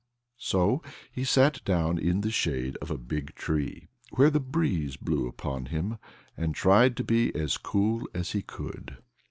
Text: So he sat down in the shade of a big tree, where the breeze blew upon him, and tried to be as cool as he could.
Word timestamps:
So 0.39 0.81
he 1.11 1.23
sat 1.23 1.63
down 1.63 1.99
in 1.99 2.21
the 2.21 2.31
shade 2.31 2.75
of 2.81 2.89
a 2.89 2.97
big 2.97 3.35
tree, 3.35 3.87
where 4.15 4.31
the 4.31 4.39
breeze 4.39 4.97
blew 4.97 5.27
upon 5.27 5.67
him, 5.67 5.99
and 6.35 6.55
tried 6.55 6.97
to 6.97 7.03
be 7.03 7.31
as 7.35 7.59
cool 7.59 8.09
as 8.11 8.31
he 8.31 8.41
could. 8.41 8.97